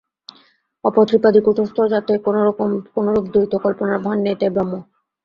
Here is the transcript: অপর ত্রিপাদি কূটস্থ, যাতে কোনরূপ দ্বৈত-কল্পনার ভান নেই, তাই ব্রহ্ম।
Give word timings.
অপর 0.83 1.03
ত্রিপাদি 1.09 1.39
কূটস্থ, 1.45 1.77
যাতে 1.93 2.13
কোনরূপ 2.95 3.25
দ্বৈত-কল্পনার 3.33 3.99
ভান 4.05 4.17
নেই, 4.25 4.35
তাই 4.39 4.51
ব্রহ্ম। 4.55 4.73